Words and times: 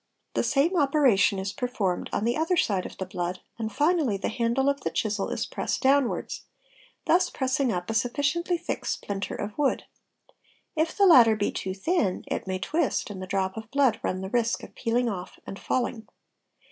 The 0.33 0.41
same 0.43 0.75
operation 0.75 1.37
is 1.37 1.53
performed 1.53 2.09
on 2.11 2.25
the 2.25 2.35
other 2.35 2.57
side 2.57 2.87
of 2.87 2.97
the 2.97 3.05
blood, 3.05 3.39
and 3.59 3.71
finally 3.71 4.17
the 4.17 4.29
handle 4.29 4.67
of 4.67 4.81
the 4.81 4.89
chisel 4.89 5.29
is 5.29 5.45
= 5.45 5.45
Bipressed 5.45 5.79
downwards, 5.81 6.45
thus 7.05 7.29
pressing 7.29 7.71
up 7.71 7.87
a 7.87 7.93
sufficiently 7.93 8.57
thick 8.57 8.83
splinter 8.87 9.35
of 9.35 9.55
wood; 9.59 9.83
if 10.75 10.97
the 10.97 11.05
latter 11.05 11.35
be 11.35 11.51
too 11.51 11.75
thin 11.75 12.23
it 12.25 12.47
may 12.47 12.57
twist 12.57 13.11
and 13.11 13.21
the 13.21 13.27
drop 13.27 13.55
of 13.55 13.69
blood 13.69 13.99
run 14.01 14.21
the 14.21 14.31
risk 14.31 14.63
of 14.63 14.73
peeling 14.73 15.07
of 15.07 15.33
and 15.45 15.59
falling. 15.59 16.07